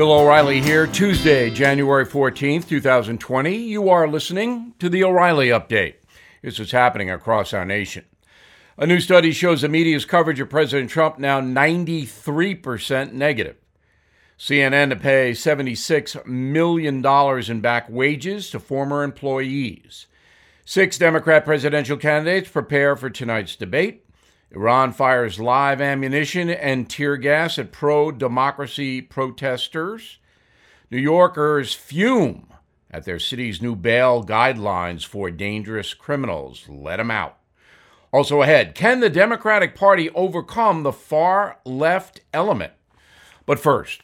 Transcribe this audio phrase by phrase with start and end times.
[0.00, 3.54] Bill O'Reilly here, Tuesday, January 14th, 2020.
[3.54, 5.96] You are listening to the O'Reilly Update.
[6.40, 8.06] This is happening across our nation.
[8.78, 13.56] A new study shows the media's coverage of President Trump now 93% negative.
[14.38, 17.04] CNN to pay $76 million
[17.50, 20.06] in back wages to former employees.
[20.64, 24.06] Six Democrat presidential candidates prepare for tonight's debate.
[24.52, 30.18] Iran fires live ammunition and tear gas at pro democracy protesters.
[30.90, 32.48] New Yorkers fume
[32.90, 36.64] at their city's new bail guidelines for dangerous criminals.
[36.68, 37.38] Let them out.
[38.12, 42.72] Also ahead, can the Democratic Party overcome the far left element?
[43.46, 44.02] But first,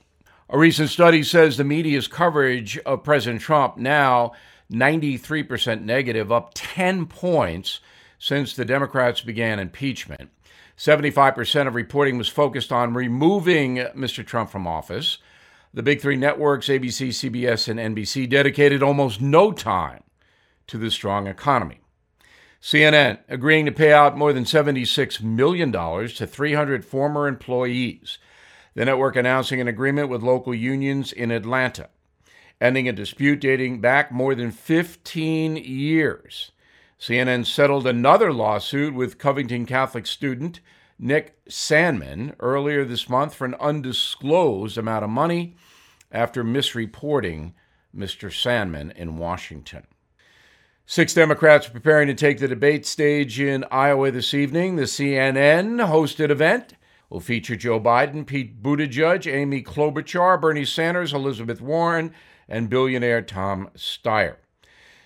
[0.49, 4.31] a recent study says the media's coverage of President Trump now
[4.71, 7.81] 93% negative, up 10 points
[8.21, 10.31] since the Democrats began impeachment.
[10.77, 14.25] 75% of reporting was focused on removing Mr.
[14.25, 15.19] Trump from office.
[15.73, 20.03] The big three networks, ABC, CBS, and NBC, dedicated almost no time
[20.67, 21.81] to the strong economy.
[22.61, 28.19] CNN agreeing to pay out more than $76 million to 300 former employees.
[28.75, 31.89] The network announcing an agreement with local unions in Atlanta,
[32.61, 36.51] ending a dispute dating back more than 15 years.
[36.99, 40.61] CNN settled another lawsuit with Covington Catholic student
[40.99, 45.57] Nick Sandmann earlier this month for an undisclosed amount of money
[46.11, 47.53] after misreporting
[47.95, 48.31] Mr.
[48.31, 49.87] Sandmann in Washington.
[50.87, 54.77] Six Democrats preparing to take the debate stage in Iowa this evening.
[54.77, 56.75] The CNN hosted event
[57.11, 62.13] will feature Joe Biden, Pete Buttigieg, Amy Klobuchar, Bernie Sanders, Elizabeth Warren,
[62.49, 64.37] and billionaire Tom Steyer.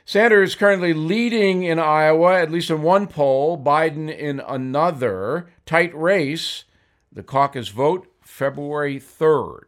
[0.05, 5.49] Sanders currently leading in Iowa, at least in one poll, Biden in another.
[5.71, 6.65] Tight race.
[7.13, 9.67] The caucus vote February 3rd.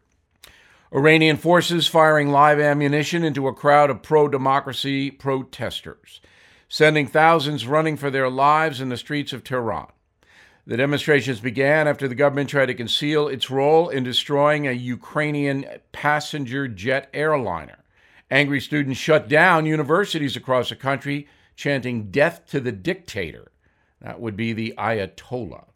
[0.93, 6.21] Iranian forces firing live ammunition into a crowd of pro democracy protesters,
[6.69, 9.93] sending thousands running for their lives in the streets of Tehran.
[10.67, 15.65] The demonstrations began after the government tried to conceal its role in destroying a Ukrainian
[15.93, 17.85] passenger jet airliner.
[18.29, 23.53] Angry students shut down universities across the country, chanting death to the dictator.
[24.01, 25.67] That would be the Ayatollah.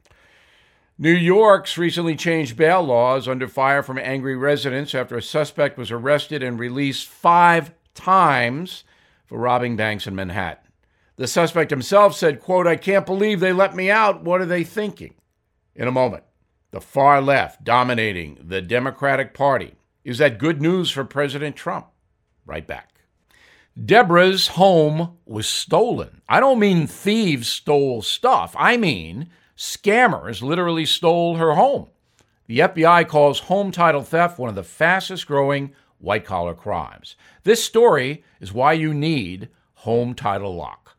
[0.99, 5.91] New York's recently changed bail laws under fire from angry residents after a suspect was
[5.91, 8.83] arrested and released five times
[9.27, 10.65] for robbing banks in Manhattan.
[11.17, 14.23] The suspect himself said, quote, I can't believe they let me out.
[14.23, 15.15] What are they thinking?
[15.75, 16.25] In a moment,
[16.71, 19.75] the far left dominating the Democratic Party.
[20.03, 21.89] Is that good news for President Trump?
[22.47, 22.95] Right back.
[23.83, 26.23] Deborah's home was stolen.
[26.27, 28.55] I don't mean thieves stole stuff.
[28.59, 31.89] I mean scammers literally stole her home.
[32.47, 37.17] The FBI calls home title theft one of the fastest growing white collar crimes.
[37.44, 40.97] This story is why you need home title lock.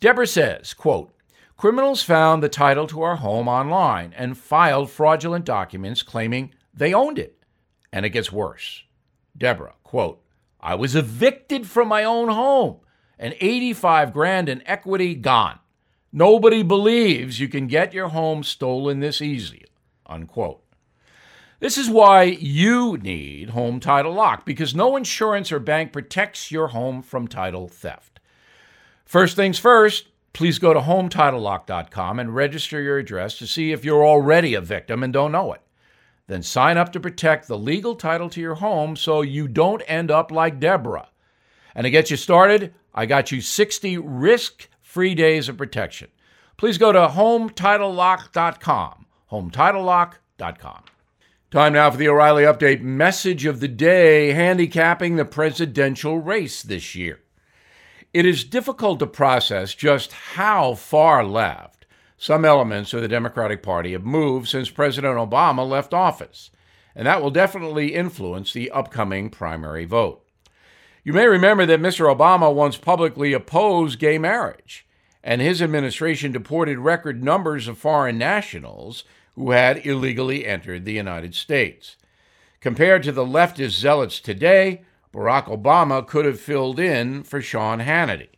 [0.00, 1.12] Deborah says, quote,
[1.56, 7.18] Criminals found the title to our home online and filed fraudulent documents claiming they owned
[7.18, 7.36] it.
[7.92, 8.84] And it gets worse.
[9.36, 10.22] Deborah, quote,
[10.60, 12.76] I was evicted from my own home
[13.18, 15.58] and 85 grand in equity gone.
[16.12, 19.64] Nobody believes you can get your home stolen this easy.
[20.06, 20.62] Unquote.
[21.60, 26.68] This is why you need Home Title Lock because no insurance or bank protects your
[26.68, 28.20] home from title theft.
[29.04, 34.06] First things first, please go to HometitleLock.com and register your address to see if you're
[34.06, 35.60] already a victim and don't know it.
[36.28, 40.10] Then sign up to protect the legal title to your home so you don't end
[40.10, 41.08] up like Deborah.
[41.74, 46.08] And to get you started, I got you 60 risk free days of protection.
[46.56, 49.04] Please go to HometitleLock.com.
[49.30, 50.82] HometitleLock.com.
[51.50, 56.94] Time now for the O'Reilly Update message of the day handicapping the presidential race this
[56.94, 57.20] year.
[58.14, 61.84] It is difficult to process just how far left
[62.16, 66.50] some elements of the Democratic Party have moved since President Obama left office,
[66.94, 70.27] and that will definitely influence the upcoming primary vote.
[71.04, 72.14] You may remember that Mr.
[72.14, 74.86] Obama once publicly opposed gay marriage,
[75.22, 79.04] and his administration deported record numbers of foreign nationals
[79.34, 81.96] who had illegally entered the United States.
[82.60, 84.82] Compared to the leftist zealots today,
[85.14, 88.30] Barack Obama could have filled in for Sean Hannity.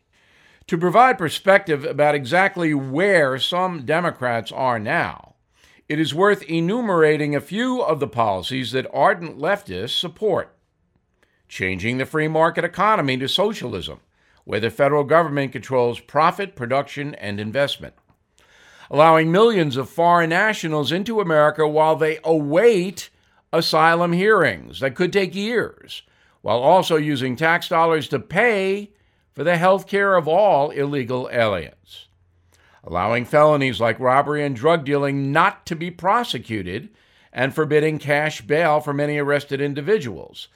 [0.66, 5.34] To provide perspective about exactly where some Democrats are now,
[5.88, 10.54] it is worth enumerating a few of the policies that ardent leftists support.
[11.50, 13.98] Changing the free market economy to socialism,
[14.44, 17.94] where the federal government controls profit, production, and investment.
[18.88, 23.10] Allowing millions of foreign nationals into America while they await
[23.52, 26.02] asylum hearings that could take years,
[26.40, 28.92] while also using tax dollars to pay
[29.32, 32.06] for the health care of all illegal aliens.
[32.84, 36.90] Allowing felonies like robbery and drug dealing not to be prosecuted
[37.32, 40.46] and forbidding cash bail for many arrested individuals.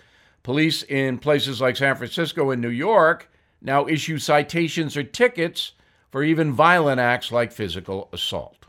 [0.45, 3.31] Police in places like San Francisco and New York
[3.63, 5.73] now issue citations or tickets
[6.11, 8.67] for even violent acts like physical assault.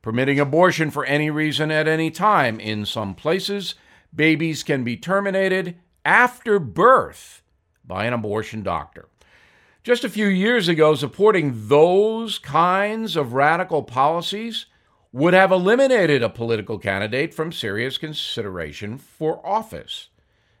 [0.00, 2.58] Permitting abortion for any reason at any time.
[2.58, 3.74] In some places,
[4.12, 7.42] babies can be terminated after birth
[7.84, 9.08] by an abortion doctor.
[9.84, 14.64] Just a few years ago, supporting those kinds of radical policies
[15.12, 20.08] would have eliminated a political candidate from serious consideration for office.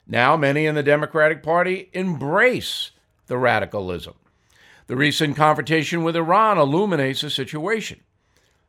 [0.08, 2.92] Now, many in the Democratic Party embrace
[3.26, 4.14] the radicalism.
[4.86, 8.00] The recent confrontation with Iran illuminates the situation.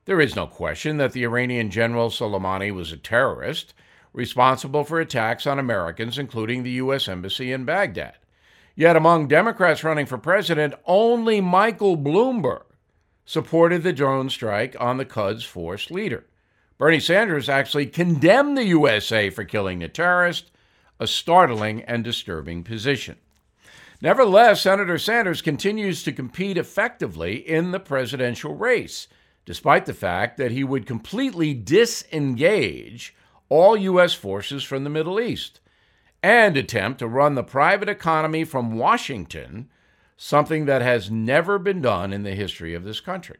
[0.03, 3.73] There is no question that the Iranian General Soleimani was a terrorist
[4.11, 7.07] responsible for attacks on Americans, including the U.S.
[7.07, 8.17] Embassy in Baghdad.
[8.75, 12.63] Yet, among Democrats running for president, only Michael Bloomberg
[13.25, 16.25] supported the drone strike on the Quds Force leader.
[16.77, 20.51] Bernie Sanders actually condemned the USA for killing the terrorist,
[20.99, 23.17] a startling and disturbing position.
[24.01, 29.07] Nevertheless, Senator Sanders continues to compete effectively in the presidential race,
[29.45, 33.15] despite the fact that he would completely disengage
[33.49, 34.13] all U.S.
[34.13, 35.59] forces from the Middle East
[36.21, 39.69] and attempt to run the private economy from Washington
[40.21, 43.37] something that has never been done in the history of this country.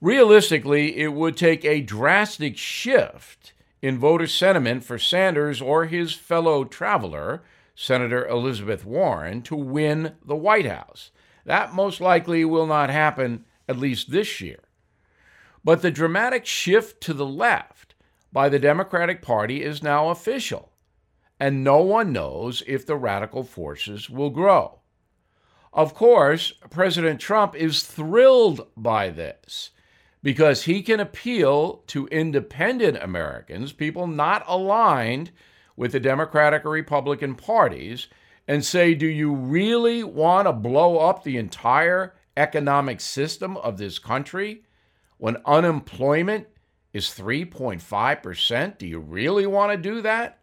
[0.00, 3.52] Realistically, it would take a drastic shift
[3.84, 7.42] in voter sentiment for Sanders or his fellow traveler,
[7.74, 11.10] Senator Elizabeth Warren, to win the White House.
[11.44, 14.60] That most likely will not happen, at least this year.
[15.62, 17.94] But the dramatic shift to the left
[18.32, 20.72] by the Democratic Party is now official,
[21.38, 24.80] and no one knows if the radical forces will grow.
[25.74, 29.72] Of course, President Trump is thrilled by this
[30.24, 35.30] because he can appeal to independent Americans, people not aligned
[35.76, 38.06] with the Democratic or Republican parties,
[38.48, 43.98] and say, Do you really want to blow up the entire economic system of this
[43.98, 44.64] country
[45.18, 46.46] when unemployment
[46.94, 48.78] is 3.5%?
[48.78, 50.38] Do you really want to do that?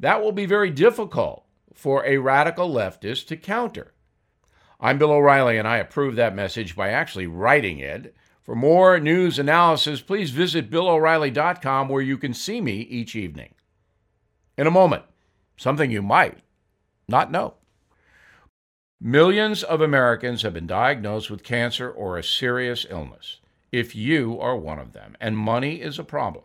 [0.00, 1.44] That will be very difficult
[1.74, 3.92] for a radical leftist to counter.
[4.80, 8.14] I'm Bill O'Reilly, and I approve that message by actually writing it.
[8.46, 13.54] For more news analysis, please visit BillO'Reilly.com where you can see me each evening.
[14.56, 15.02] In a moment,
[15.56, 16.38] something you might
[17.08, 17.54] not know.
[19.00, 23.40] Millions of Americans have been diagnosed with cancer or a serious illness.
[23.72, 26.44] If you are one of them and money is a problem,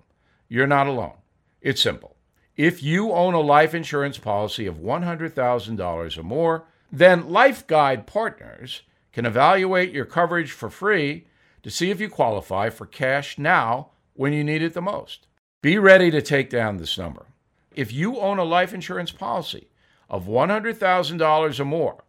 [0.49, 1.17] you're not alone.
[1.61, 2.15] It's simple.
[2.57, 8.81] If you own a life insurance policy of $100,000 or more, then Life Guide partners
[9.13, 11.27] can evaluate your coverage for free
[11.63, 15.27] to see if you qualify for cash now when you need it the most.
[15.61, 17.27] Be ready to take down this number.
[17.75, 19.67] If you own a life insurance policy
[20.09, 22.03] of $100,000 or more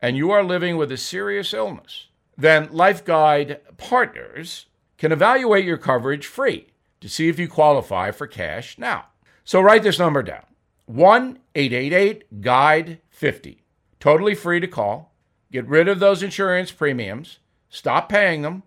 [0.00, 2.06] and you are living with a serious illness,
[2.36, 4.66] then Life Guide partners
[4.96, 6.68] can evaluate your coverage free
[7.00, 9.06] to see if you qualify for cash now.
[9.44, 10.44] So write this number down
[10.86, 13.62] 1 888 GUIDE 50.
[14.00, 15.12] Totally free to call.
[15.50, 17.38] Get rid of those insurance premiums.
[17.68, 18.62] Stop paying them.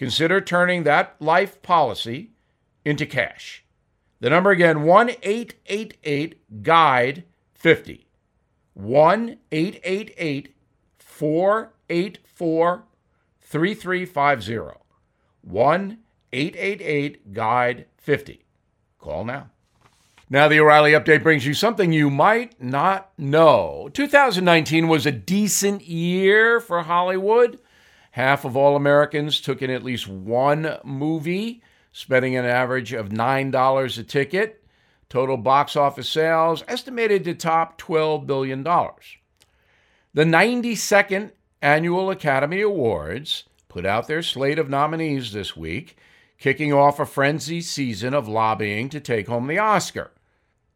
[0.00, 2.30] Consider turning that life policy
[2.86, 3.66] into cash.
[4.20, 8.06] The number again 1 888 GUIDE 50.
[8.72, 10.56] 1 888
[10.96, 12.84] 484
[13.42, 14.80] 3350.
[15.42, 15.98] 1
[16.32, 18.44] 888 GUIDE 50.
[18.98, 19.50] Call now.
[20.30, 23.90] Now, the O'Reilly update brings you something you might not know.
[23.92, 27.60] 2019 was a decent year for Hollywood.
[28.12, 31.62] Half of all Americans took in at least one movie,
[31.92, 34.64] spending an average of $9 a ticket.
[35.08, 38.62] Total box office sales estimated to top $12 billion.
[38.62, 45.96] The 92nd Annual Academy Awards put out their slate of nominees this week,
[46.38, 50.10] kicking off a frenzied season of lobbying to take home the Oscar.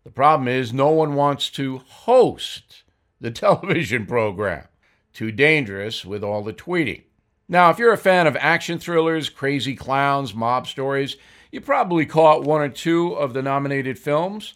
[0.05, 2.85] The problem is, no one wants to host
[3.21, 4.69] the television program.
[5.13, 7.05] Too dangerous with all the tweeting.
[7.49, 11.17] Now, if you're a fan of action thrillers, crazy clowns, mob stories,
[11.53, 14.55] you probably caught one or two of the nominated films,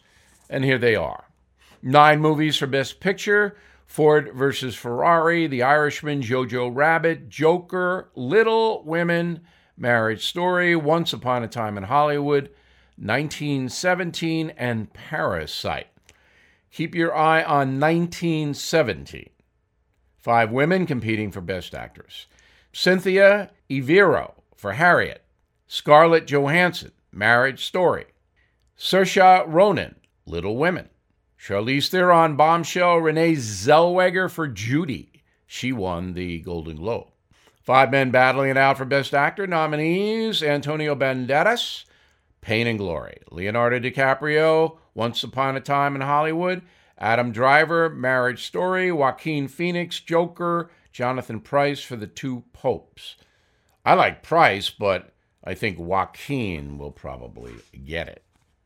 [0.49, 1.25] and here they are
[1.83, 9.41] nine movies for Best Picture Ford versus Ferrari, The Irishman, Jojo Rabbit, Joker, Little Women,
[9.77, 12.51] Marriage Story, Once Upon a Time in Hollywood,
[12.97, 15.87] 1917, and Parasite.
[16.71, 19.31] Keep your eye on 1917.
[20.19, 22.27] Five women competing for Best Actress
[22.73, 25.25] Cynthia Erivo for Harriet,
[25.67, 28.07] Scarlett Johansson, Marriage Story,
[28.77, 29.97] Saoirse Ronan,
[30.27, 30.89] Little Women,
[31.41, 35.23] Charlize Theron, Bombshell, Renee Zellweger for Judy.
[35.47, 37.09] She won the Golden Globe.
[37.63, 41.85] Five men battling it out for Best Actor nominees Antonio Banderas,
[42.41, 46.63] Pain and Glory, Leonardo DiCaprio, Once Upon a Time in Hollywood,
[46.99, 53.17] Adam Driver, Marriage Story, Joaquin Phoenix, Joker, Jonathan Pryce for the two popes.
[53.85, 55.13] I like Pryce, but
[55.45, 58.25] I think Joaquin will probably get it.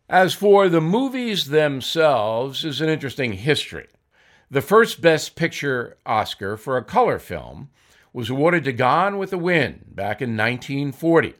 [0.08, 3.88] As for the movies themselves, is an interesting history.
[4.50, 7.70] The first Best Picture Oscar for a color film
[8.12, 11.34] was awarded to Gone with the Wind back in 1940.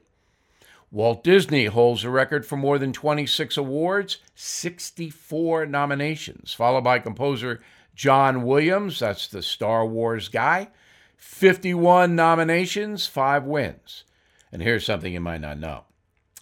[0.92, 7.62] Walt Disney holds the record for more than 26 awards, 64 nominations, followed by composer
[7.94, 10.68] John Williams, that's the Star Wars guy,
[11.16, 14.04] 51 nominations, 5 wins.
[14.52, 15.84] And here's something you might not know.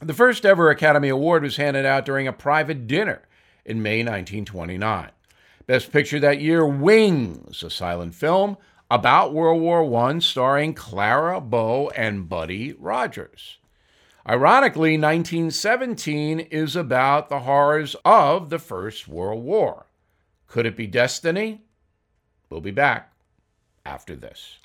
[0.01, 3.23] The first ever Academy Award was handed out during a private dinner
[3.65, 5.11] in May 1929.
[5.69, 8.57] Best Picture that year, Wings, a silent film
[8.91, 13.60] about World War I starring Clara Bow and Buddy Rogers.
[14.29, 19.87] Ironically, 1917 is about the horrors of the First World War.
[20.47, 21.63] Could it be destiny?
[22.51, 23.13] We'll be back
[23.87, 24.59] after this.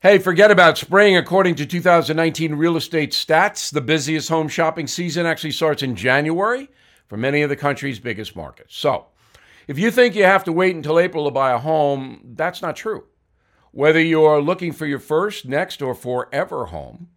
[0.00, 1.16] Hey, forget about spring.
[1.16, 6.68] According to 2019 real estate stats, the busiest home shopping season actually starts in January
[7.06, 8.76] for many of the country's biggest markets.
[8.76, 9.06] So,
[9.66, 12.76] if you think you have to wait until April to buy a home, that's not
[12.76, 13.06] true.
[13.72, 17.08] Whether you're looking for your first, next, or forever home,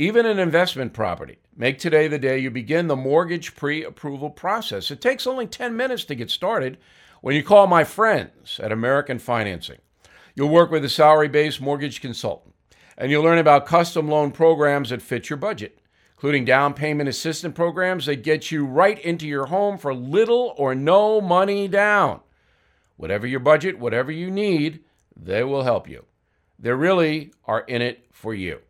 [0.00, 4.90] even an investment property, make today the day you begin the mortgage pre approval process.
[4.90, 6.78] It takes only 10 minutes to get started
[7.20, 9.76] when you call my friends at American Financing.
[10.34, 12.54] You'll work with a salary based mortgage consultant,
[12.96, 15.80] and you'll learn about custom loan programs that fit your budget,
[16.16, 20.74] including down payment assistance programs that get you right into your home for little or
[20.74, 22.20] no money down.
[22.96, 24.82] Whatever your budget, whatever you need,
[25.14, 26.06] they will help you.
[26.58, 28.60] They really are in it for you.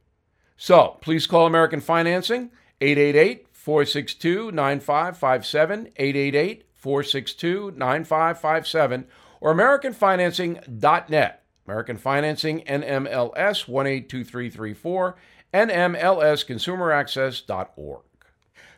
[0.61, 2.51] So please call American Financing
[2.83, 9.07] 888 462 9557, 888 462 9557,
[9.41, 11.43] or AmericanFinancing.net.
[11.67, 15.17] American Financing, NMLS 182334,
[15.55, 18.03] NMLSConsumerAccess.org.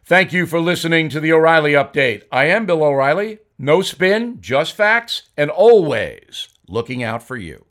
[0.04, 2.22] Thank you for listening to the O'Reilly Update.
[2.30, 3.40] I am Bill O'Reilly.
[3.58, 7.64] No spin, just facts, and always looking out for you.